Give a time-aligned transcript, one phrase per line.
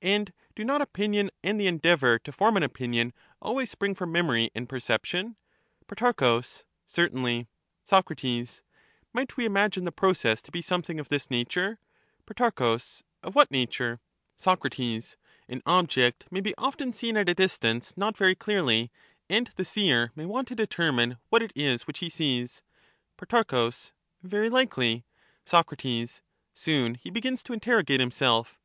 [0.00, 4.12] And do not opinion and the endeavour to form an Opinions opinion always spring from
[4.12, 5.34] memory and perception?
[5.80, 6.40] spring from Pro.
[6.86, 7.48] Certainly.
[7.90, 8.64] andper Soc.
[9.12, 11.78] Might we imagine the process to be something of this caption, nature?
[12.32, 12.74] Pro.
[13.24, 13.98] Of what nature?
[14.36, 14.64] Soc.
[14.78, 18.92] An object may be often seen at a distance not very clearly,
[19.28, 22.62] and the seer may want to determine what it is which he sees.
[23.16, 23.70] Pro.
[24.22, 25.06] Very likely.
[25.44, 25.72] Soc.
[26.54, 28.60] Soon he begins to interrogate himself.